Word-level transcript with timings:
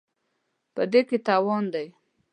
په 0.73 0.83
دې 0.91 1.01
کې 1.07 1.17
تاوان 1.27 1.63
دی. 1.73 1.87